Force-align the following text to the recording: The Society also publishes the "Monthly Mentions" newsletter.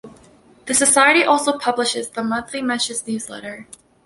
The 0.65 0.73
Society 0.73 1.21
also 1.23 1.59
publishes 1.59 2.09
the 2.09 2.23
"Monthly 2.23 2.63
Mentions" 2.63 3.05
newsletter. 3.07 3.67